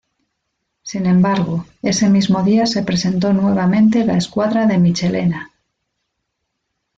Sin 0.81 1.05
embargo 1.05 1.67
ese 1.83 2.09
mismo 2.09 2.41
día 2.41 2.65
se 2.65 2.81
presentó 2.81 3.33
nuevamente 3.33 4.03
la 4.03 4.17
escuadra 4.17 4.65
de 4.65 4.79
Michelena. 4.79 5.51